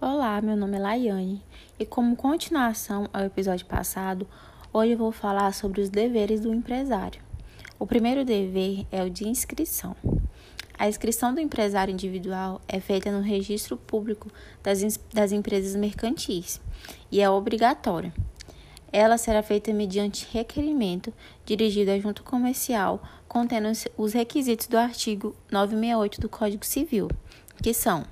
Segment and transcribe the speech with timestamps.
[0.00, 1.42] Olá, meu nome é Laiane
[1.76, 4.28] e, como continuação ao episódio passado,
[4.72, 7.20] hoje eu vou falar sobre os deveres do empresário.
[7.80, 9.96] O primeiro dever é o de inscrição.
[10.78, 14.30] A inscrição do empresário individual é feita no registro público
[14.62, 16.60] das, das empresas mercantis
[17.10, 18.14] e é obrigatória.
[18.92, 21.12] Ela será feita mediante requerimento
[21.44, 27.08] dirigido à junta comercial contendo os requisitos do artigo 968 do Código Civil,
[27.60, 28.04] que são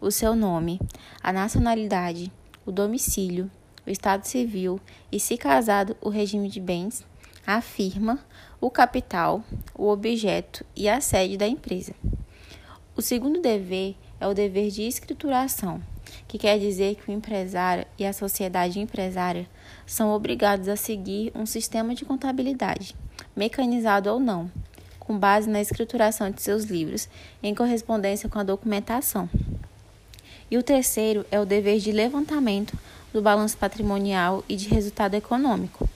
[0.00, 0.80] o seu nome,
[1.22, 2.32] a nacionalidade,
[2.64, 3.50] o domicílio,
[3.86, 7.04] o estado civil e, se casado, o regime de bens,
[7.46, 8.18] a firma,
[8.60, 9.42] o capital,
[9.74, 11.94] o objeto e a sede da empresa.
[12.96, 15.80] O segundo dever é o dever de escrituração,
[16.26, 19.48] que quer dizer que o empresário e a sociedade empresária
[19.86, 22.96] são obrigados a seguir um sistema de contabilidade,
[23.36, 24.50] mecanizado ou não,
[24.98, 27.08] com base na escrituração de seus livros
[27.42, 29.28] em correspondência com a documentação.
[30.48, 32.78] E o terceiro é o dever de levantamento
[33.12, 35.88] do balanço patrimonial e de resultado econômico.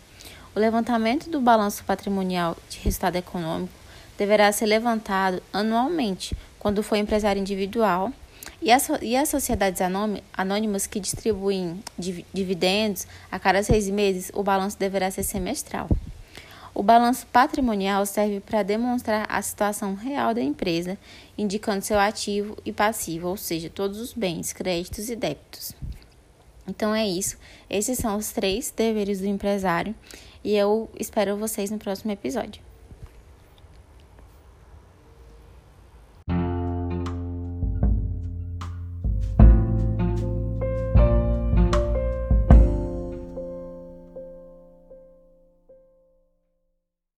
[0.54, 3.72] O levantamento do balanço patrimonial de resultado econômico
[4.18, 8.12] deverá ser levantado anualmente, quando for empresário individual,
[8.60, 9.80] e as, e as sociedades
[10.32, 11.82] anônimas que distribuem
[12.34, 15.88] dividendos a cada seis meses, o balanço deverá ser semestral.
[16.74, 20.96] O balanço patrimonial serve para demonstrar a situação real da empresa,
[21.36, 25.74] indicando seu ativo e passivo, ou seja, todos os bens, créditos e débitos.
[26.66, 27.36] Então é isso.
[27.68, 29.94] Esses são os três deveres do empresário
[30.44, 32.62] e eu espero vocês no próximo episódio.